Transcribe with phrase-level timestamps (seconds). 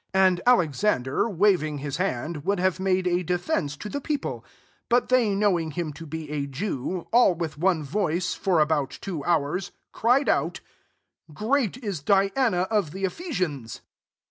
[0.15, 4.43] And Alexander wav ing hU hand, would have mad& a defence to the people:
[4.89, 8.99] 34 bttt they knowing him to be a lewJ all with one voice, for abouC
[8.99, 10.59] two hours, cried out,
[11.31, 13.81] Great w Diana of the Ephesians."